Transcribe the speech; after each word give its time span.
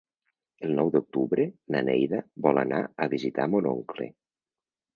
El 0.67 0.71
nou 0.79 0.87
d'octubre 0.95 1.45
na 1.75 1.83
Neida 1.91 2.23
vol 2.47 2.63
anar 2.63 2.81
a 3.07 3.11
visitar 3.15 3.49
mon 3.55 3.71
oncle. 3.77 4.13